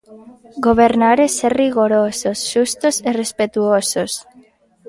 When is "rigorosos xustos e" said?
1.63-3.11